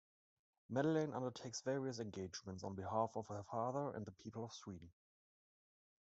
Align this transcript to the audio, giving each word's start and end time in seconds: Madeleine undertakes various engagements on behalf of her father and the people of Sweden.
Madeleine 0.67 1.13
undertakes 1.15 1.61
various 1.61 1.99
engagements 1.99 2.63
on 2.63 2.73
behalf 2.73 3.11
of 3.15 3.27
her 3.27 3.43
father 3.43 3.91
and 3.95 4.03
the 4.03 4.11
people 4.11 4.43
of 4.43 4.51
Sweden. 4.51 4.89